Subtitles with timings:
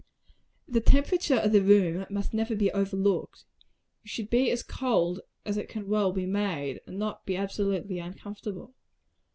[0.67, 3.45] The temperature of the room must never be overlooked.
[4.03, 7.99] It should be as cold as it can well be made, and not be absolutely
[7.99, 8.73] uncomfortable.